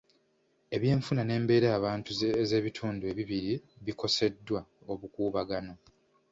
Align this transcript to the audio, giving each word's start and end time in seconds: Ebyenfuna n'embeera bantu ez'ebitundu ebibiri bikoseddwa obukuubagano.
Ebyenfuna 0.75 1.21
n'embeera 1.25 1.71
bantu 1.85 2.11
ez'ebitundu 2.43 3.03
ebibiri 3.11 3.53
bikoseddwa 3.85 4.59
obukuubagano. 4.91 5.73